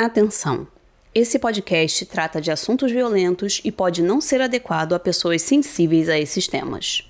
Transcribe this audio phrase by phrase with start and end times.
[0.00, 0.64] Atenção!
[1.12, 6.16] Esse podcast trata de assuntos violentos e pode não ser adequado a pessoas sensíveis a
[6.16, 7.04] esses temas.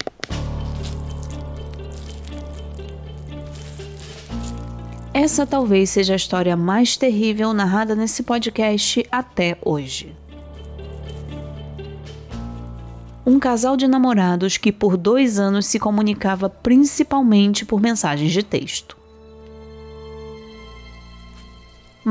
[5.13, 10.16] Essa talvez seja a história mais terrível narrada nesse podcast até hoje.
[13.27, 18.97] Um casal de namorados que por dois anos se comunicava principalmente por mensagens de texto.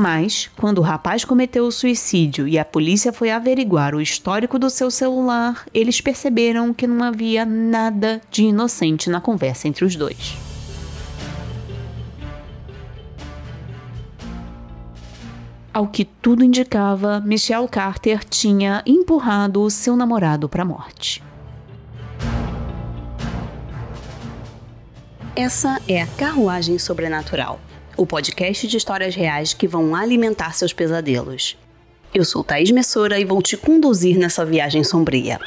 [0.00, 4.70] Mas, quando o rapaz cometeu o suicídio e a polícia foi averiguar o histórico do
[4.70, 10.36] seu celular, eles perceberam que não havia nada de inocente na conversa entre os dois.
[15.74, 21.24] Ao que tudo indicava, Michelle Carter tinha empurrado o seu namorado para a morte.
[25.34, 27.58] Essa é a Carruagem Sobrenatural
[27.98, 31.58] o podcast de histórias reais que vão alimentar seus pesadelos.
[32.14, 35.40] Eu sou Thaís Messora e vou te conduzir nessa viagem sombria.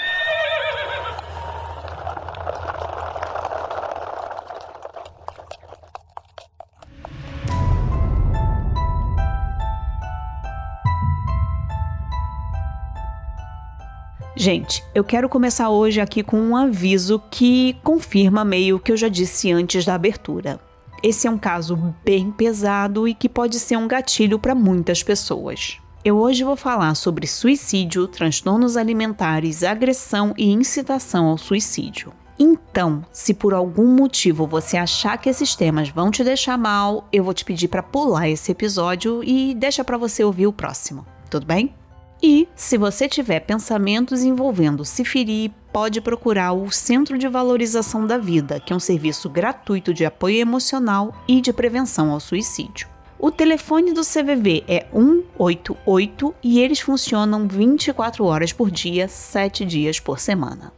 [14.36, 19.08] Gente, eu quero começar hoje aqui com um aviso que confirma meio que eu já
[19.08, 20.60] disse antes da abertura.
[21.04, 25.80] Esse é um caso bem pesado e que pode ser um gatilho para muitas pessoas.
[26.06, 32.14] Eu hoje vou falar sobre suicídio, transtornos alimentares, agressão e incitação ao suicídio.
[32.38, 37.24] Então, se por algum motivo você achar que esses temas vão te deixar mal, eu
[37.24, 41.06] vou te pedir para pular esse episódio e deixa para você ouvir o próximo.
[41.30, 41.81] Tudo bem?
[42.24, 48.18] E, se você tiver pensamentos envolvendo se ferir, pode procurar o Centro de Valorização da
[48.18, 52.88] Vida, que é um serviço gratuito de apoio emocional e de prevenção ao suicídio.
[53.18, 60.00] O telefone do CVV é 188 e eles funcionam 24 horas por dia, 7 dias
[60.00, 60.74] por semana.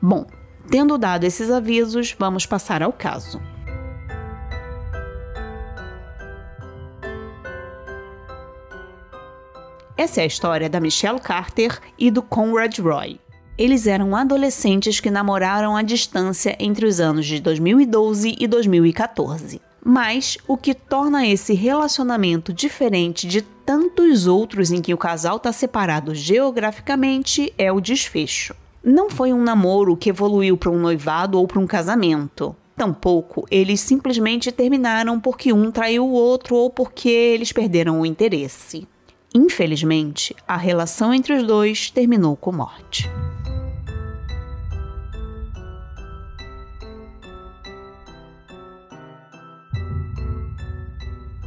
[0.00, 0.26] Bom,
[0.70, 3.40] tendo dado esses avisos, vamos passar ao caso.
[10.00, 13.20] Essa é a história da Michelle Carter e do Conrad Roy.
[13.58, 19.60] Eles eram adolescentes que namoraram à distância entre os anos de 2012 e 2014.
[19.84, 25.52] Mas o que torna esse relacionamento diferente de tantos outros em que o casal está
[25.52, 28.54] separado geograficamente é o desfecho.
[28.82, 32.56] Não foi um namoro que evoluiu para um noivado ou para um casamento.
[32.74, 38.88] Tampouco eles simplesmente terminaram porque um traiu o outro ou porque eles perderam o interesse.
[39.34, 43.08] Infelizmente, a relação entre os dois terminou com morte.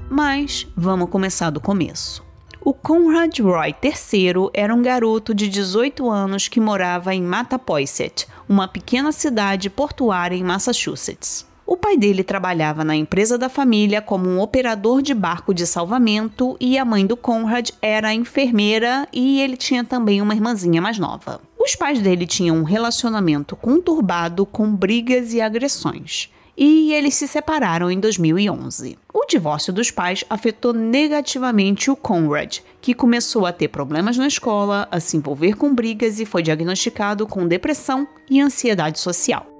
[0.09, 2.23] Mas vamos começar do começo.
[2.61, 8.67] O Conrad Roy III era um garoto de 18 anos que morava em Mattapoisett, uma
[8.67, 11.45] pequena cidade portuária em Massachusetts.
[11.73, 16.55] O pai dele trabalhava na empresa da família como um operador de barco de salvamento
[16.59, 21.41] e a mãe do Conrad era enfermeira e ele tinha também uma irmãzinha mais nova.
[21.59, 26.29] Os pais dele tinham um relacionamento conturbado com brigas e agressões.
[26.55, 28.95] E eles se separaram em 2011.
[29.11, 34.87] O divórcio dos pais afetou negativamente o Conrad, que começou a ter problemas na escola,
[34.91, 39.52] a se envolver com brigas e foi diagnosticado com depressão e ansiedade social.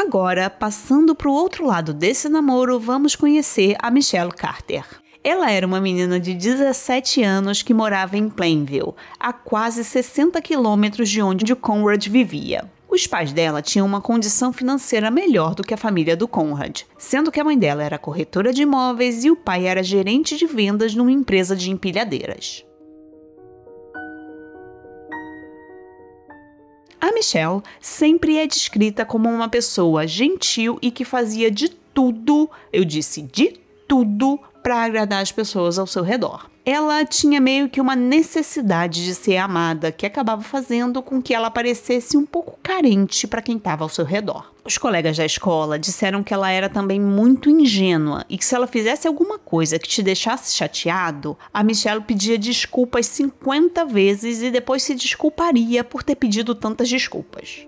[0.00, 4.84] Agora, passando para o outro lado desse namoro, vamos conhecer a Michelle Carter.
[5.24, 11.10] Ela era uma menina de 17 anos que morava em Plainville, a quase 60 quilômetros
[11.10, 12.70] de onde Conrad vivia.
[12.88, 17.32] Os pais dela tinham uma condição financeira melhor do que a família do Conrad, sendo
[17.32, 20.94] que a mãe dela era corretora de imóveis e o pai era gerente de vendas
[20.94, 22.64] numa empresa de empilhadeiras.
[27.00, 32.84] A Michelle sempre é descrita como uma pessoa gentil e que fazia de tudo, eu
[32.84, 36.50] disse de tudo, para agradar as pessoas ao seu redor.
[36.70, 41.50] Ela tinha meio que uma necessidade de ser amada, que acabava fazendo com que ela
[41.50, 44.52] parecesse um pouco carente para quem estava ao seu redor.
[44.66, 48.66] Os colegas da escola disseram que ela era também muito ingênua e que se ela
[48.66, 54.82] fizesse alguma coisa que te deixasse chateado, a Michelle pedia desculpas 50 vezes e depois
[54.82, 57.66] se desculparia por ter pedido tantas desculpas.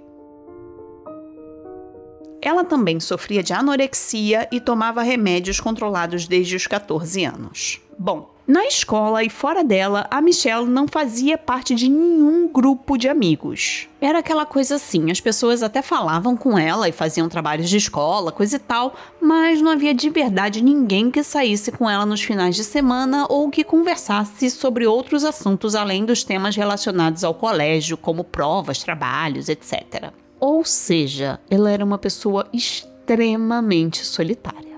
[2.42, 7.80] Ela também sofria de anorexia e tomava remédios controlados desde os 14 anos.
[7.98, 13.08] Bom, na escola e fora dela, a Michelle não fazia parte de nenhum grupo de
[13.08, 13.86] amigos.
[14.00, 18.32] Era aquela coisa assim, as pessoas até falavam com ela e faziam trabalhos de escola,
[18.32, 22.56] coisa e tal, mas não havia de verdade ninguém que saísse com ela nos finais
[22.56, 28.24] de semana ou que conversasse sobre outros assuntos além dos temas relacionados ao colégio, como
[28.24, 30.10] provas, trabalhos, etc.
[30.40, 34.69] Ou seja, ela era uma pessoa extremamente solitária.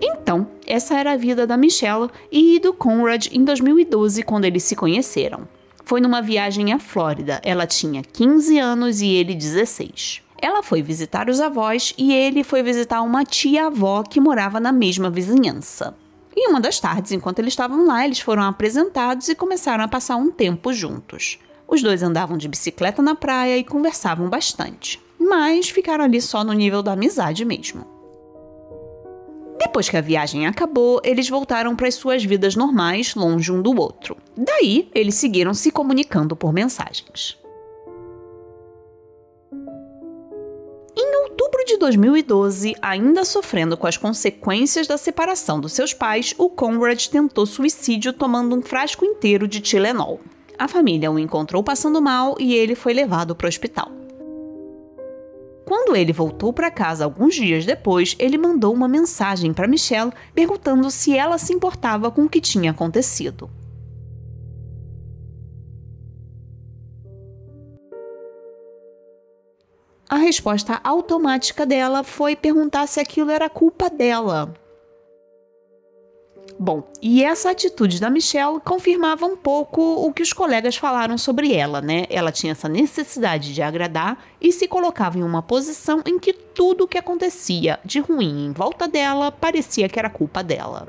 [0.00, 4.76] Então, essa era a vida da Michelle e do Conrad em 2012, quando eles se
[4.76, 5.48] conheceram.
[5.84, 7.40] Foi numa viagem à Flórida.
[7.44, 10.22] Ela tinha 15 anos e ele 16.
[10.38, 15.08] Ela foi visitar os avós e ele foi visitar uma tia-avó que morava na mesma
[15.08, 15.94] vizinhança.
[16.36, 20.16] E uma das tardes, enquanto eles estavam lá, eles foram apresentados e começaram a passar
[20.16, 21.38] um tempo juntos.
[21.66, 26.52] Os dois andavam de bicicleta na praia e conversavam bastante, mas ficaram ali só no
[26.52, 27.95] nível da amizade mesmo.
[29.66, 33.76] Depois que a viagem acabou, eles voltaram para as suas vidas normais, longe um do
[33.76, 34.16] outro.
[34.36, 37.36] Daí, eles seguiram se comunicando por mensagens.
[40.96, 46.48] Em outubro de 2012, ainda sofrendo com as consequências da separação dos seus pais, o
[46.48, 50.20] Conrad tentou suicídio tomando um frasco inteiro de Tilenol.
[50.56, 54.05] A família o encontrou passando mal e ele foi levado para o hospital.
[55.66, 60.88] Quando ele voltou para casa alguns dias depois, ele mandou uma mensagem para Michelle perguntando
[60.92, 63.50] se ela se importava com o que tinha acontecido.
[70.08, 74.54] A resposta automática dela foi perguntar se aquilo era culpa dela.
[76.58, 81.52] Bom, e essa atitude da Michelle confirmava um pouco o que os colegas falaram sobre
[81.52, 82.06] ela, né?
[82.08, 86.84] Ela tinha essa necessidade de agradar e se colocava em uma posição em que tudo
[86.84, 90.88] o que acontecia de ruim em volta dela parecia que era culpa dela.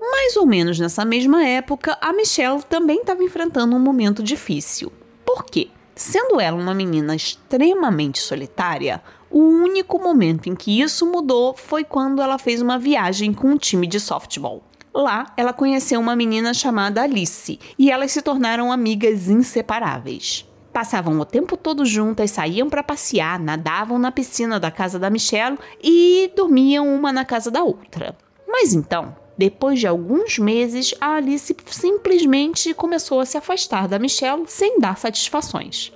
[0.00, 4.90] Mais ou menos nessa mesma época, a Michelle também estava enfrentando um momento difícil.
[5.24, 5.68] Por quê?
[5.98, 12.22] Sendo ela uma menina extremamente solitária, o único momento em que isso mudou foi quando
[12.22, 14.62] ela fez uma viagem com um time de softball.
[14.94, 20.48] Lá, ela conheceu uma menina chamada Alice e elas se tornaram amigas inseparáveis.
[20.72, 25.58] Passavam o tempo todo juntas, saíam para passear, nadavam na piscina da casa da Michelle
[25.82, 28.16] e dormiam uma na casa da outra.
[28.46, 34.44] Mas então, depois de alguns meses, a Alice simplesmente começou a se afastar da Michelle
[34.48, 35.92] sem dar satisfações.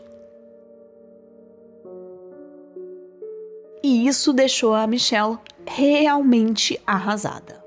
[3.83, 7.61] E isso deixou a Michelle realmente arrasada.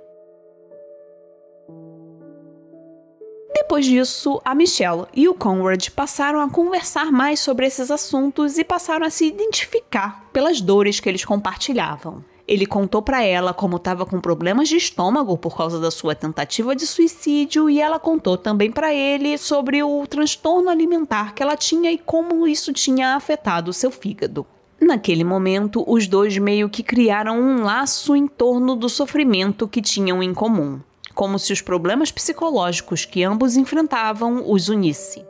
[3.54, 8.64] Depois disso, a Michelle e o Conrad passaram a conversar mais sobre esses assuntos e
[8.64, 12.24] passaram a se identificar pelas dores que eles compartilhavam.
[12.48, 16.76] Ele contou para ela como estava com problemas de estômago por causa da sua tentativa
[16.76, 21.92] de suicídio e ela contou também para ele sobre o transtorno alimentar que ela tinha
[21.92, 24.46] e como isso tinha afetado o seu fígado.
[24.80, 30.22] Naquele momento, os dois meio que criaram um laço em torno do sofrimento que tinham
[30.22, 30.80] em comum,
[31.16, 35.26] como se os problemas psicológicos que ambos enfrentavam os unissem.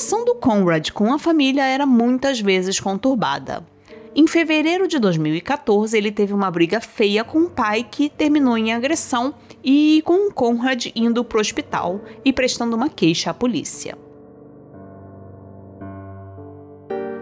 [0.00, 3.62] Relação do Conrad com a família era muitas vezes conturbada.
[4.16, 8.72] Em fevereiro de 2014, ele teve uma briga feia com o pai que terminou em
[8.72, 13.98] agressão e com o Conrad indo para o hospital e prestando uma queixa à polícia.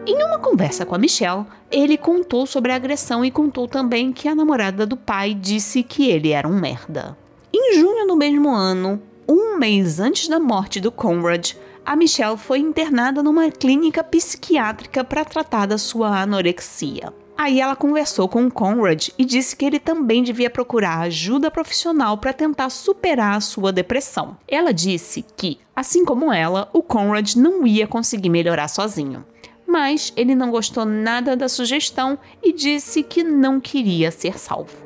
[0.06, 4.28] Em uma conversa com a Michelle, ele contou sobre a agressão e contou também que
[4.28, 7.18] a namorada do pai disse que ele era um merda.
[7.52, 11.54] Em junho do mesmo ano, um mês antes da morte do Conrad,
[11.88, 17.14] a Michelle foi internada numa clínica psiquiátrica para tratar da sua anorexia.
[17.34, 22.34] Aí ela conversou com Conrad e disse que ele também devia procurar ajuda profissional para
[22.34, 24.36] tentar superar a sua depressão.
[24.46, 29.24] Ela disse que, assim como ela, o Conrad não ia conseguir melhorar sozinho.
[29.66, 34.76] Mas ele não gostou nada da sugestão e disse que não queria ser salvo.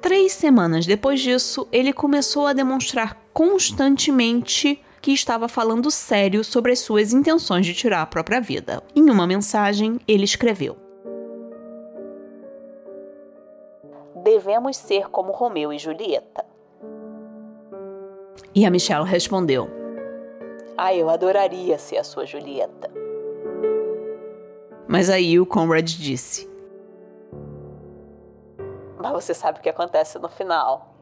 [0.00, 6.80] Três semanas depois disso, ele começou a demonstrar constantemente que estava falando sério sobre as
[6.80, 8.82] suas intenções de tirar a própria vida.
[8.94, 10.76] Em uma mensagem, ele escreveu:
[14.22, 16.44] Devemos ser como Romeu e Julieta.
[18.54, 19.68] E a Michelle respondeu:
[20.76, 22.90] Ah, eu adoraria ser a sua Julieta.
[24.86, 26.48] Mas aí o Conrad disse:
[29.12, 30.94] você sabe o que acontece no final.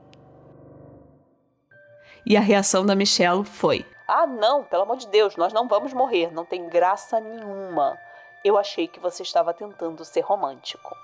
[2.24, 5.92] E a reação da Michelle foi: Ah, não, pelo amor de Deus, nós não vamos
[5.92, 7.98] morrer, não tem graça nenhuma.
[8.44, 10.94] Eu achei que você estava tentando ser romântico.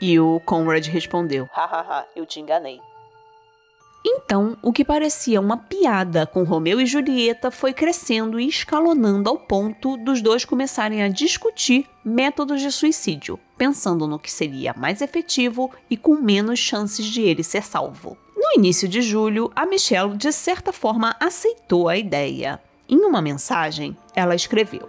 [0.00, 2.80] E o Conrad respondeu: Hahaha, eu te enganei.
[4.04, 9.38] Então, o que parecia uma piada com Romeu e Julieta foi crescendo e escalonando ao
[9.38, 15.70] ponto dos dois começarem a discutir métodos de suicídio, pensando no que seria mais efetivo
[15.90, 18.16] e com menos chances de ele ser salvo.
[18.36, 22.60] No início de julho, a Michelle de certa forma aceitou a ideia.
[22.88, 24.88] Em uma mensagem, ela escreveu: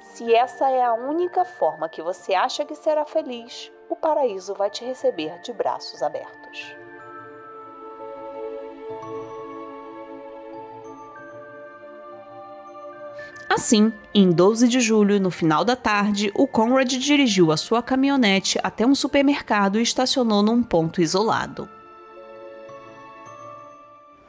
[0.00, 4.70] Se essa é a única forma que você acha que será feliz, o paraíso vai
[4.70, 6.76] te receber de braços abertos.
[13.54, 18.58] Assim, em 12 de julho, no final da tarde, o Conrad dirigiu a sua caminhonete
[18.62, 21.68] até um supermercado e estacionou num ponto isolado.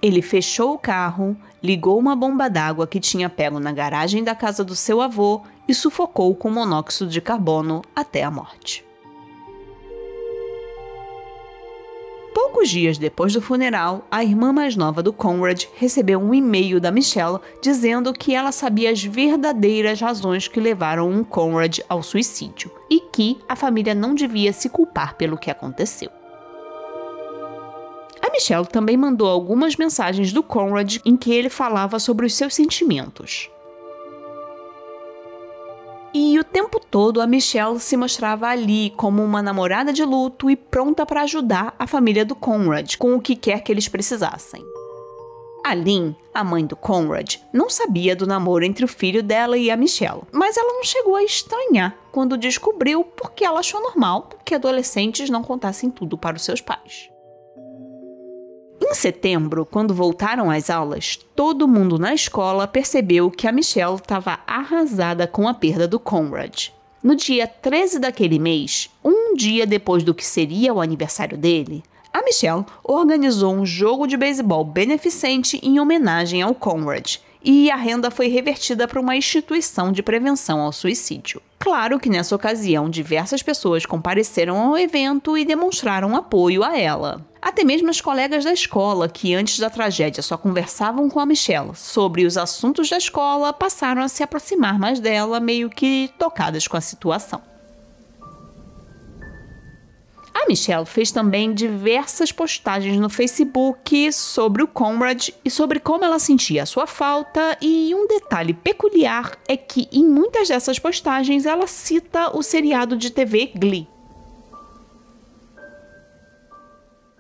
[0.02, 4.62] Ele fechou o carro, ligou uma bomba d'água que tinha pego na garagem da casa
[4.62, 8.86] do seu avô e sufocou com monóxido de carbono até a morte.
[12.34, 16.92] Poucos dias depois do funeral, a irmã mais nova do Conrad recebeu um e-mail da
[16.92, 23.00] Michelle dizendo que ela sabia as verdadeiras razões que levaram o Conrad ao suicídio e
[23.00, 26.10] que a família não devia se culpar pelo que aconteceu.
[28.20, 32.56] A Michelle também mandou algumas mensagens do Conrad em que ele falava sobre os seus
[32.56, 33.50] sentimentos.
[36.15, 40.55] E o tempo todo a Michelle se mostrava ali como uma namorada de luto e
[40.55, 44.63] pronta para ajudar a família do Conrad com o que quer que eles precisassem.
[45.65, 49.72] A Lynn, a mãe do Conrad, não sabia do namoro entre o filho dela e
[49.72, 54.53] a Michelle, mas ela não chegou a estranhar quando descobriu porque ela achou normal que
[54.53, 57.12] adolescentes não contassem tudo para os seus pais.
[58.86, 64.40] Em setembro, quando voltaram às aulas, todo mundo na escola percebeu que a Michelle estava
[64.46, 66.68] arrasada com a perda do Conrad.
[67.02, 72.22] No dia 13 daquele mês, um dia depois do que seria o aniversário dele, a
[72.24, 78.28] Michelle organizou um jogo de beisebol beneficente em homenagem ao Conrad e a renda foi
[78.28, 81.42] revertida para uma instituição de prevenção ao suicídio.
[81.60, 87.26] Claro que nessa ocasião diversas pessoas compareceram ao evento e demonstraram apoio a ela.
[87.42, 91.76] Até mesmo as colegas da escola, que antes da tragédia só conversavam com a Michelle
[91.76, 96.78] sobre os assuntos da escola, passaram a se aproximar mais dela, meio que tocadas com
[96.78, 97.42] a situação.
[100.34, 106.18] A Michelle fez também diversas postagens no Facebook sobre o Conrad e sobre como ela
[106.18, 111.68] sentia a sua falta, e um detalhe peculiar é que em muitas dessas postagens ela
[111.68, 113.88] cita o seriado de TV Glee.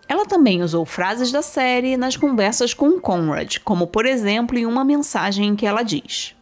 [0.07, 4.83] Ela também usou frases da série nas conversas com Conrad, como por exemplo em uma
[4.83, 6.35] mensagem em que ela diz: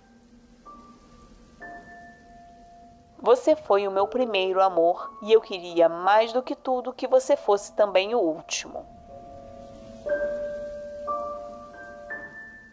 [3.21, 7.37] Você foi o meu primeiro amor e eu queria mais do que tudo que você
[7.37, 8.85] fosse também o último.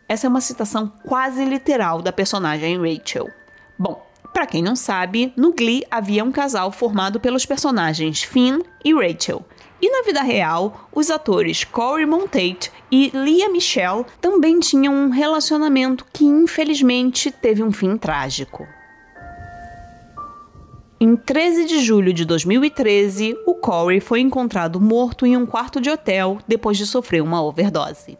[0.09, 3.29] Essa é uma citação quase literal da personagem Rachel.
[3.79, 4.03] Bom,
[4.33, 9.45] para quem não sabe, no Glee havia um casal formado pelos personagens Finn e Rachel,
[9.83, 16.07] e na vida real, os atores Corey Monteith e Lia Michelle também tinham um relacionamento
[16.13, 18.67] que infelizmente teve um fim trágico.
[21.01, 25.89] Em 13 de julho de 2013, o Corey foi encontrado morto em um quarto de
[25.89, 28.19] hotel depois de sofrer uma overdose.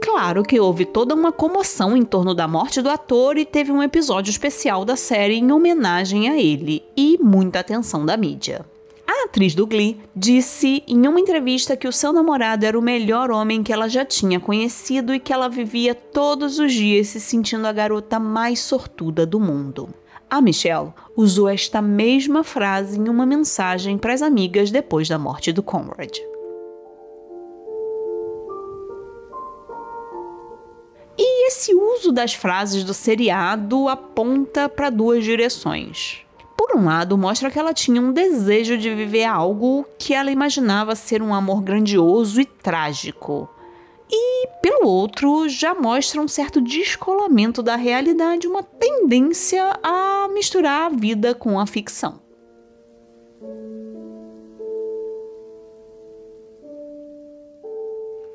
[0.00, 3.82] Claro que houve toda uma comoção em torno da morte do ator e teve um
[3.82, 8.64] episódio especial da série em homenagem a ele e muita atenção da mídia.
[9.06, 13.30] A atriz do Glee disse em uma entrevista que o seu namorado era o melhor
[13.30, 17.66] homem que ela já tinha conhecido e que ela vivia todos os dias se sentindo
[17.66, 19.88] a garota mais sortuda do mundo.
[20.30, 25.52] A Michelle usou esta mesma frase em uma mensagem para as amigas depois da morte
[25.52, 26.18] do Conrad.
[31.18, 36.24] E esse uso das frases do seriado aponta para duas direções.
[36.64, 40.94] Por um lado, mostra que ela tinha um desejo de viver algo que ela imaginava
[40.94, 43.50] ser um amor grandioso e trágico.
[44.08, 50.88] E, pelo outro, já mostra um certo descolamento da realidade, uma tendência a misturar a
[50.88, 52.21] vida com a ficção.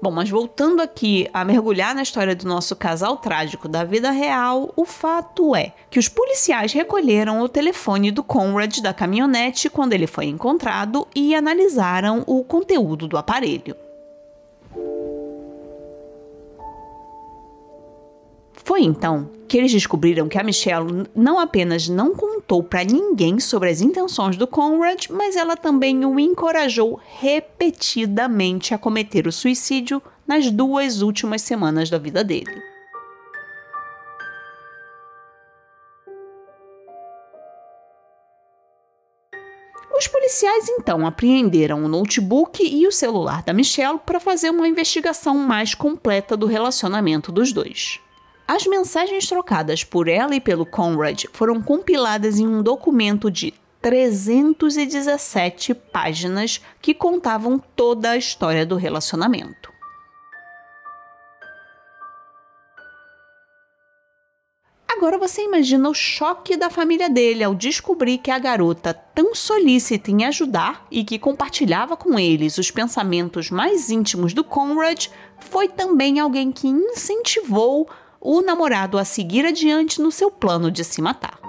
[0.07, 4.71] Bom, mas voltando aqui a mergulhar na história do nosso casal trágico da vida real,
[4.73, 10.07] o fato é que os policiais recolheram o telefone do Conrad da caminhonete quando ele
[10.07, 13.75] foi encontrado e analisaram o conteúdo do aparelho.
[18.77, 23.71] Foi então que eles descobriram que a Michelle não apenas não contou para ninguém sobre
[23.71, 30.51] as intenções do Conrad, mas ela também o encorajou repetidamente a cometer o suicídio nas
[30.51, 32.61] duas últimas semanas da vida dele.
[39.97, 45.35] Os policiais então apreenderam o notebook e o celular da Michelle para fazer uma investigação
[45.35, 47.99] mais completa do relacionamento dos dois.
[48.47, 55.73] As mensagens trocadas por ela e pelo Conrad foram compiladas em um documento de 317
[55.73, 59.75] páginas que contavam toda a história do relacionamento.
[64.87, 70.09] Agora você imagina o choque da família dele ao descobrir que a garota, tão solícita
[70.09, 76.19] em ajudar e que compartilhava com eles os pensamentos mais íntimos do Conrad, foi também
[76.19, 77.87] alguém que incentivou
[78.29, 81.39] o namorado a seguir adiante no seu plano de se matar.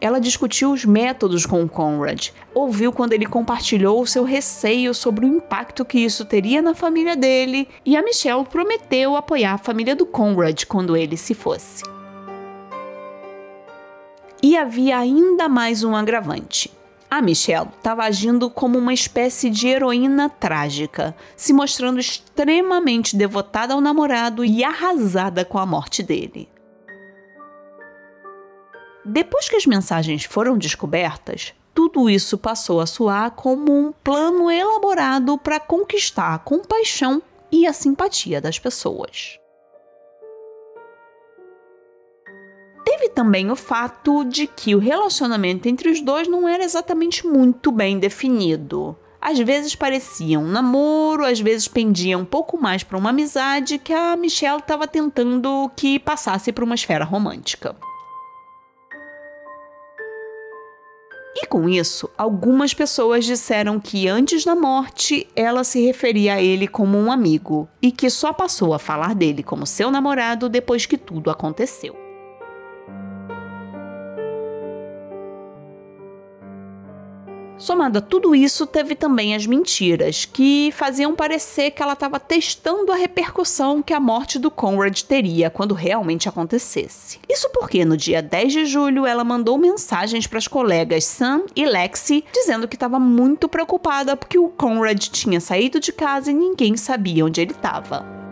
[0.00, 5.28] Ela discutiu os métodos com Conrad, ouviu quando ele compartilhou o seu receio sobre o
[5.28, 10.04] impacto que isso teria na família dele, e a Michelle prometeu apoiar a família do
[10.04, 11.84] Conrad quando ele se fosse.
[14.42, 16.68] E havia ainda mais um agravante.
[17.14, 23.80] A Michelle estava agindo como uma espécie de heroína trágica, se mostrando extremamente devotada ao
[23.80, 26.48] namorado e arrasada com a morte dele.
[29.04, 35.38] Depois que as mensagens foram descobertas, tudo isso passou a soar como um plano elaborado
[35.38, 39.38] para conquistar a compaixão e a simpatia das pessoas.
[43.14, 47.98] Também o fato de que o relacionamento entre os dois não era exatamente muito bem
[47.98, 48.96] definido.
[49.20, 53.92] Às vezes parecia um namoro, às vezes pendia um pouco mais para uma amizade que
[53.92, 57.74] a Michelle estava tentando que passasse para uma esfera romântica.
[61.36, 66.68] E com isso, algumas pessoas disseram que antes da morte ela se referia a ele
[66.68, 70.98] como um amigo e que só passou a falar dele como seu namorado depois que
[70.98, 72.03] tudo aconteceu.
[77.56, 82.90] Somado a tudo isso, teve também as mentiras, que faziam parecer que ela estava testando
[82.90, 87.20] a repercussão que a morte do Conrad teria quando realmente acontecesse.
[87.30, 91.64] Isso porque no dia 10 de julho ela mandou mensagens para as colegas Sam e
[91.64, 96.76] Lexi dizendo que estava muito preocupada porque o Conrad tinha saído de casa e ninguém
[96.76, 98.23] sabia onde ele estava.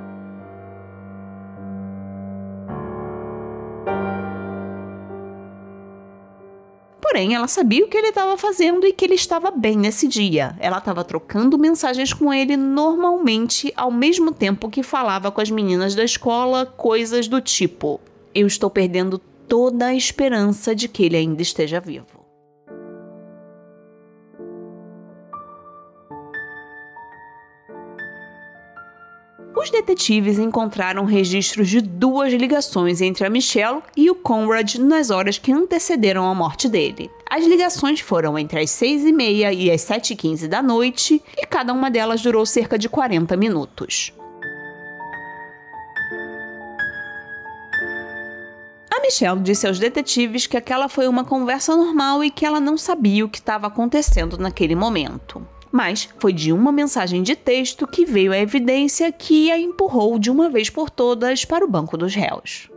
[7.12, 10.56] Porém, ela sabia o que ele estava fazendo e que ele estava bem nesse dia.
[10.58, 15.94] Ela estava trocando mensagens com ele normalmente, ao mesmo tempo que falava com as meninas
[15.94, 18.00] da escola coisas do tipo:
[18.34, 22.21] Eu estou perdendo toda a esperança de que ele ainda esteja vivo.
[29.62, 35.38] Os detetives encontraram registros de duas ligações entre a Michelle e o Conrad nas horas
[35.38, 37.08] que antecederam a morte dele.
[37.30, 42.20] As ligações foram entre as 6h30 e as 7h15 da noite e cada uma delas
[42.20, 44.12] durou cerca de 40 minutos.
[48.92, 52.76] A Michelle disse aos detetives que aquela foi uma conversa normal e que ela não
[52.76, 58.04] sabia o que estava acontecendo naquele momento mas foi de uma mensagem de texto que
[58.04, 62.14] veio a evidência que a empurrou de uma vez por todas para o banco dos
[62.14, 62.68] réus.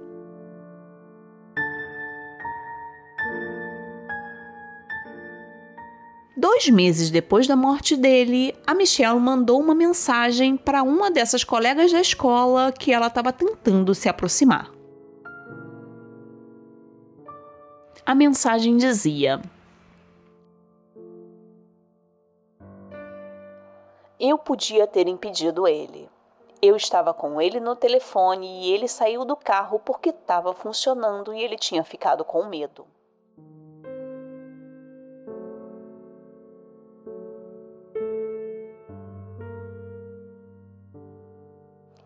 [6.37, 11.91] Dois meses depois da morte dele, a Michelle mandou uma mensagem para uma dessas colegas
[11.91, 14.69] da escola que ela estava tentando se aproximar.
[18.05, 19.41] A mensagem dizia:
[24.27, 26.09] Eu podia ter impedido ele.
[26.59, 31.43] Eu estava com ele no telefone e ele saiu do carro porque estava funcionando e
[31.43, 32.87] ele tinha ficado com medo.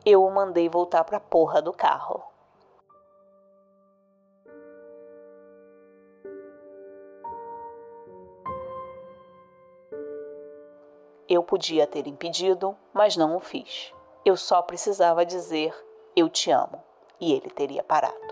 [0.06, 2.29] Eu o mandei voltar para a porra do carro.
[11.30, 13.94] Eu podia ter impedido, mas não o fiz.
[14.26, 15.72] Eu só precisava dizer
[16.16, 16.84] eu te amo
[17.22, 18.29] e ele teria parado.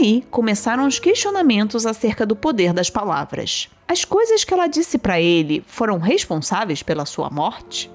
[0.00, 3.68] Daí começaram os questionamentos acerca do poder das palavras.
[3.86, 7.90] As coisas que ela disse para ele foram responsáveis pela sua morte?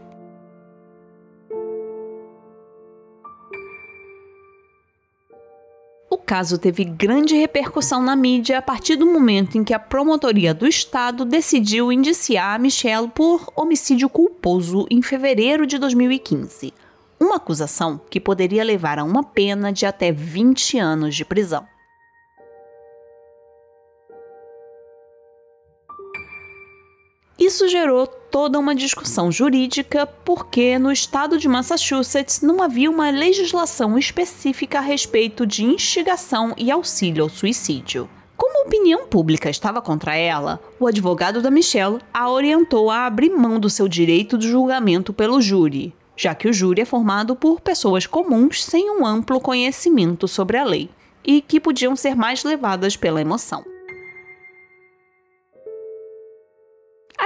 [6.07, 10.53] O caso teve grande repercussão na mídia a partir do momento em que a promotoria
[10.53, 16.71] do estado decidiu indiciar Michelle por homicídio culposo em fevereiro de 2015.
[17.19, 21.65] Uma acusação que poderia levar a uma pena de até 20 anos de prisão.
[27.37, 33.97] Isso gerou toda uma discussão jurídica porque no estado de Massachusetts não havia uma legislação
[33.97, 38.09] específica a respeito de instigação e auxílio ao suicídio.
[38.37, 43.29] Como a opinião pública estava contra ela, o advogado da Michelle a orientou a abrir
[43.29, 47.59] mão do seu direito de julgamento pelo júri, já que o júri é formado por
[47.59, 50.89] pessoas comuns sem um amplo conhecimento sobre a lei
[51.23, 53.74] e que podiam ser mais levadas pela emoção.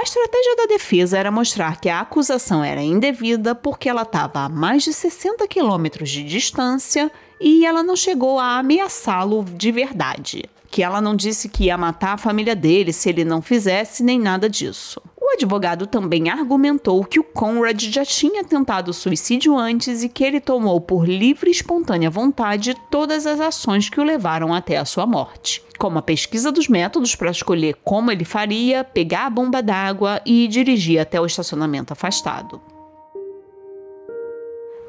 [0.00, 4.48] A estratégia da defesa era mostrar que a acusação era indevida porque ela estava a
[4.48, 10.44] mais de 60 quilômetros de distância e ela não chegou a ameaçá-lo de verdade.
[10.70, 14.18] Que ela não disse que ia matar a família dele se ele não fizesse nem
[14.18, 15.02] nada disso.
[15.30, 20.40] O advogado também argumentou que o Conrad já tinha tentado suicídio antes e que ele
[20.40, 25.06] tomou por livre e espontânea vontade todas as ações que o levaram até a sua
[25.06, 30.20] morte, como a pesquisa dos métodos para escolher como ele faria, pegar a bomba d'água
[30.26, 32.60] e dirigir até o estacionamento afastado.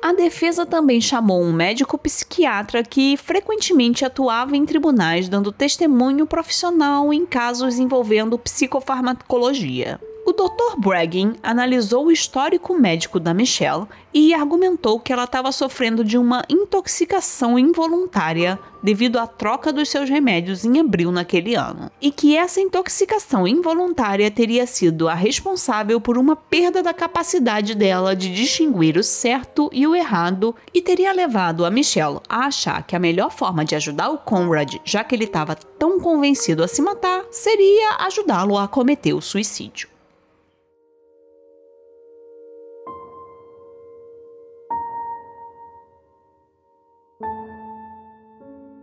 [0.02, 7.14] A defesa também chamou um médico psiquiatra que frequentemente atuava em tribunais dando testemunho profissional
[7.14, 10.00] em casos envolvendo psicofarmacologia.
[10.24, 10.78] O Dr.
[10.78, 16.44] Bragging analisou o histórico médico da Michelle e argumentou que ela estava sofrendo de uma
[16.48, 22.62] intoxicação involuntária devido à troca dos seus remédios em abril naquele ano, e que essa
[22.62, 29.04] intoxicação involuntária teria sido a responsável por uma perda da capacidade dela de distinguir o
[29.04, 33.66] certo e o errado e teria levado a Michelle a achar que a melhor forma
[33.66, 38.58] de ajudar o Conrad, já que ele estava tão convencido a se matar, seria ajudá-lo
[38.58, 39.90] a cometer o suicídio.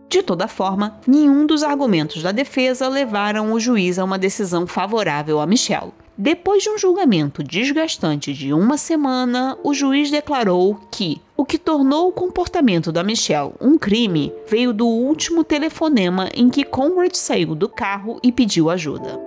[0.09, 5.39] De toda forma, nenhum dos argumentos da defesa levaram o juiz a uma decisão favorável
[5.39, 5.93] a Michelle.
[6.17, 12.09] Depois de um julgamento desgastante de uma semana, o juiz declarou que o que tornou
[12.09, 17.69] o comportamento da Michelle um crime veio do último telefonema em que Conrad saiu do
[17.69, 19.21] carro e pediu ajuda.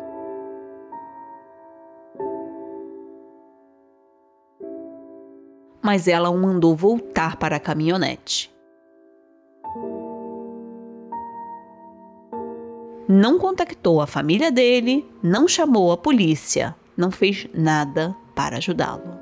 [5.80, 8.51] Mas ela o mandou voltar para a caminhonete.
[13.08, 19.20] Não contactou a família dele, não chamou a polícia, não fez nada para ajudá-lo.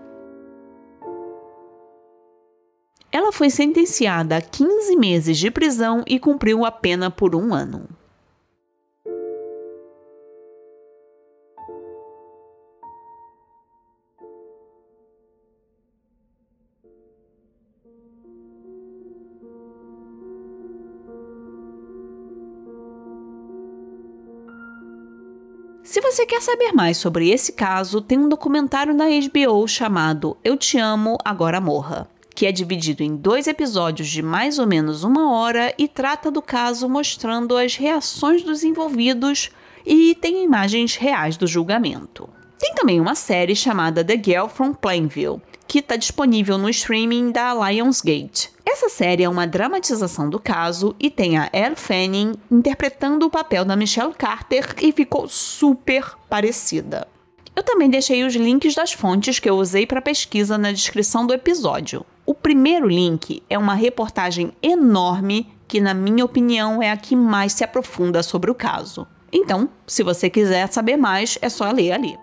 [3.12, 7.88] Ela foi sentenciada a 15 meses de prisão e cumpriu a pena por um ano.
[26.10, 30.76] Você quer saber mais sobre esse caso, tem um documentário na HBO chamado Eu Te
[30.76, 35.72] Amo, Agora Morra, que é dividido em dois episódios de mais ou menos uma hora
[35.78, 39.50] e trata do caso mostrando as reações dos envolvidos
[39.86, 42.28] e tem imagens reais do julgamento.
[42.58, 47.54] Tem também uma série chamada The Girl from Plainville, que está disponível no streaming da
[47.54, 48.50] Lionsgate.
[48.66, 53.64] Essa série é uma dramatização do caso e tem a Elle Fanning interpretando o papel
[53.64, 57.06] da Michelle Carter e ficou super parecida.
[57.54, 61.32] Eu também deixei os links das fontes que eu usei para pesquisa na descrição do
[61.32, 62.04] episódio.
[62.26, 67.52] O primeiro link é uma reportagem enorme que, na minha opinião, é a que mais
[67.52, 69.06] se aprofunda sobre o caso.
[69.32, 72.18] Então, se você quiser saber mais, é só ler ali.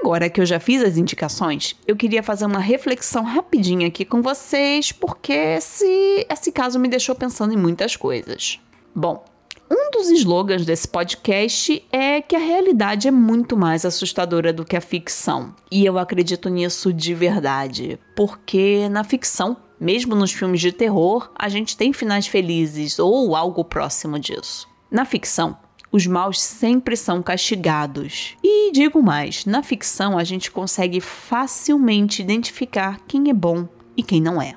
[0.00, 4.20] Agora que eu já fiz as indicações, eu queria fazer uma reflexão rapidinha aqui com
[4.20, 8.60] vocês, porque esse, esse caso me deixou pensando em muitas coisas.
[8.94, 9.24] Bom,
[9.70, 14.76] um dos slogans desse podcast é que a realidade é muito mais assustadora do que
[14.76, 15.54] a ficção.
[15.70, 21.48] E eu acredito nisso de verdade, porque na ficção, mesmo nos filmes de terror, a
[21.48, 24.68] gente tem finais felizes ou algo próximo disso.
[24.90, 25.56] Na ficção,
[25.94, 28.36] os maus sempre são castigados.
[28.42, 34.20] E digo mais, na ficção a gente consegue facilmente identificar quem é bom e quem
[34.20, 34.56] não é.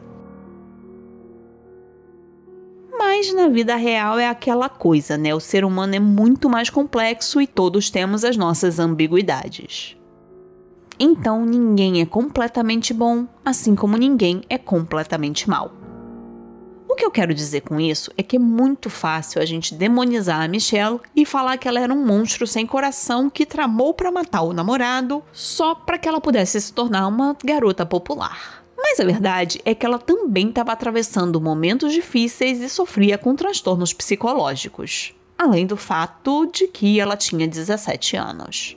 [2.91, 5.36] Mas na vida real é aquela coisa, né?
[5.36, 9.95] O ser humano é muito mais complexo e todos temos as nossas ambiguidades.
[11.00, 15.71] Então ninguém é completamente bom, assim como ninguém é completamente mal.
[16.97, 20.47] Que eu quero dizer com isso é que é muito fácil a gente demonizar a
[20.47, 24.51] Michelle e falar que ela era um monstro sem coração que tramou para matar o
[24.51, 28.63] namorado só para que ela pudesse se tornar uma garota popular.
[28.75, 33.93] Mas a verdade é que ela também estava atravessando momentos difíceis e sofria com transtornos
[33.93, 38.75] psicológicos, além do fato de que ela tinha 17 anos.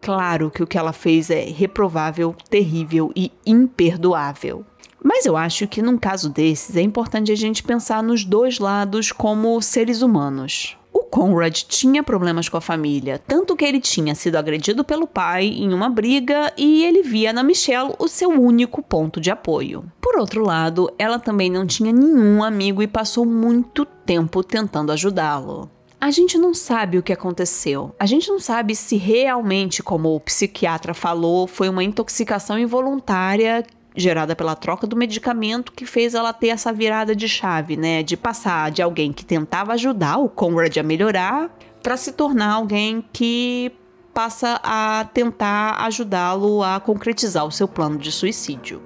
[0.00, 4.64] Claro que o que ela fez é reprovável, terrível e imperdoável.
[5.02, 9.12] Mas eu acho que num caso desses é importante a gente pensar nos dois lados
[9.12, 10.76] como seres humanos.
[10.92, 15.46] O Conrad tinha problemas com a família, tanto que ele tinha sido agredido pelo pai
[15.46, 19.84] em uma briga e ele via na Michelle o seu único ponto de apoio.
[20.00, 25.70] Por outro lado, ela também não tinha nenhum amigo e passou muito tempo tentando ajudá-lo.
[26.00, 27.92] A gente não sabe o que aconteceu.
[27.98, 34.36] A gente não sabe se realmente, como o psiquiatra falou, foi uma intoxicação involuntária gerada
[34.36, 38.04] pela troca do medicamento que fez ela ter essa virada de chave, né?
[38.04, 41.50] De passar de alguém que tentava ajudar o Conrad a melhorar
[41.82, 43.72] para se tornar alguém que
[44.14, 48.80] passa a tentar ajudá-lo a concretizar o seu plano de suicídio.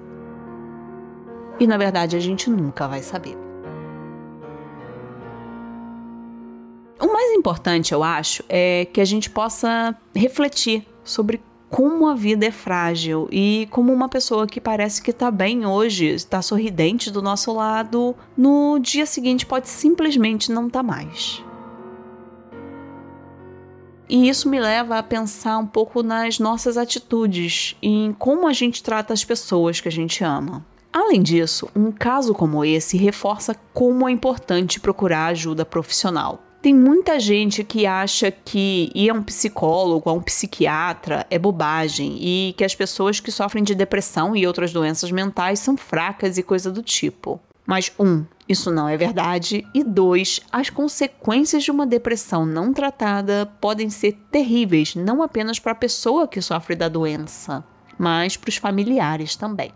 [1.59, 3.42] E na verdade a gente nunca vai saber.
[6.99, 12.45] O mais importante, eu acho, é que a gente possa refletir sobre como a vida
[12.45, 17.19] é frágil e como uma pessoa que parece que está bem hoje, está sorridente do
[17.19, 21.43] nosso lado, no dia seguinte pode simplesmente não tá mais.
[24.07, 28.83] E isso me leva a pensar um pouco nas nossas atitudes em como a gente
[28.83, 30.63] trata as pessoas que a gente ama.
[30.93, 36.52] Além disso, um caso como esse reforça como é importante procurar ajuda profissional.
[36.63, 42.17] Tem muita gente que acha que ir a um psicólogo, a um psiquiatra é bobagem
[42.21, 46.41] e que as pessoas que sofrem de depressão e outras doenças mentais são fracas e
[46.41, 47.37] coisa do tipo.
[47.65, 53.45] Mas, um, isso não é verdade, e dois, as consequências de uma depressão não tratada
[53.59, 57.61] podem ser terríveis, não apenas para a pessoa que sofre da doença,
[57.99, 59.73] mas para os familiares também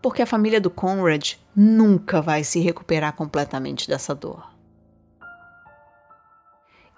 [0.00, 4.56] porque a família do Conrad nunca vai se recuperar completamente dessa dor.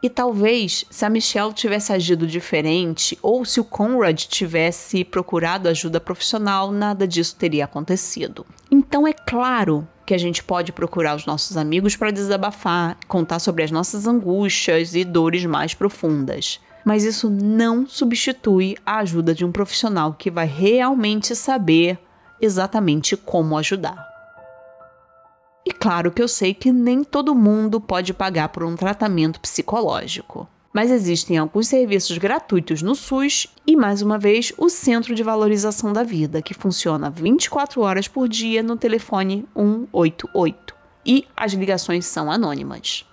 [0.00, 5.98] E talvez, se a Michelle tivesse agido diferente, ou se o Conrad tivesse procurado ajuda
[5.98, 8.46] profissional, nada disso teria acontecido.
[8.70, 13.64] Então é claro que a gente pode procurar os nossos amigos para desabafar, contar sobre
[13.64, 16.60] as nossas angústias e dores mais profundas.
[16.84, 21.98] Mas isso não substitui a ajuda de um profissional que vai realmente saber
[22.40, 24.06] exatamente como ajudar.
[25.66, 30.48] E claro que eu sei que nem todo mundo pode pagar por um tratamento psicológico.
[30.72, 35.92] Mas existem alguns serviços gratuitos no SUS e, mais uma vez, o Centro de Valorização
[35.92, 40.74] da Vida, que funciona 24 horas por dia no telefone 188.
[41.04, 43.04] E as ligações são anônimas.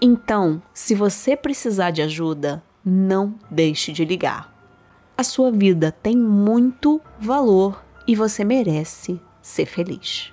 [0.00, 4.53] Então, se você precisar de ajuda, não deixe de ligar.
[5.16, 10.32] A sua vida tem muito valor e você merece ser feliz.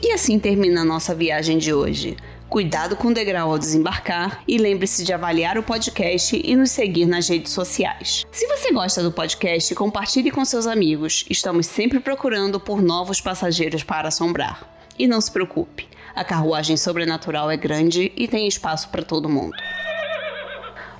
[0.00, 2.16] E assim termina a nossa viagem de hoje.
[2.56, 7.04] Cuidado com o degrau ao desembarcar e lembre-se de avaliar o podcast e nos seguir
[7.04, 8.24] nas redes sociais.
[8.32, 11.26] Se você gosta do podcast, compartilhe com seus amigos.
[11.28, 14.74] Estamos sempre procurando por novos passageiros para assombrar.
[14.98, 19.54] E não se preocupe, a carruagem sobrenatural é grande e tem espaço para todo mundo.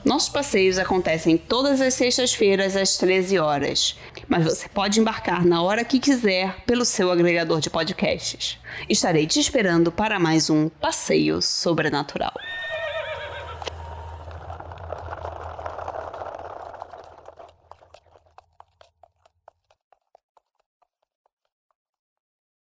[0.05, 5.85] Nossos passeios acontecem todas as sextas-feiras às 13 horas, mas você pode embarcar na hora
[5.85, 8.59] que quiser pelo seu agregador de podcasts.
[8.89, 12.35] Estarei te esperando para mais um Passeio Sobrenatural.